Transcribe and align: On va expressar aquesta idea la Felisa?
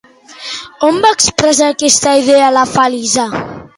On 0.87 0.97
va 1.03 1.11
expressar 1.17 1.67
aquesta 1.73 2.15
idea 2.23 2.51
la 2.57 2.65
Felisa? 2.73 3.29